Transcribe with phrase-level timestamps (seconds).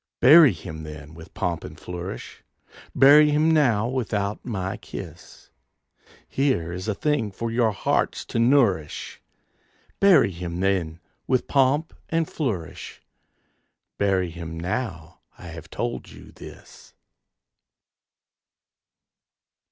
[0.19, 2.43] Bury him then with pomp and flourish!
[2.95, 5.51] Bury him now without my kiss!
[6.27, 9.21] Here is a thing for your hearts to nourish,
[9.99, 13.03] Bury him then with pomp and flourish!
[13.99, 16.95] Bury him now I have told you this.